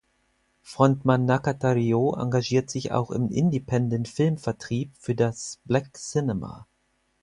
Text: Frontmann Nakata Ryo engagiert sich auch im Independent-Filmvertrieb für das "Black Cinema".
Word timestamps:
Frontmann 0.63 1.25
Nakata 1.27 1.73
Ryo 1.73 2.15
engagiert 2.19 2.71
sich 2.71 2.91
auch 2.91 3.11
im 3.11 3.29
Independent-Filmvertrieb 3.29 4.89
für 4.97 5.13
das 5.13 5.59
"Black 5.65 5.93
Cinema". 5.95 6.65